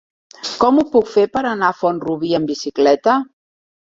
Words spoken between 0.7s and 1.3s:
ho puc fer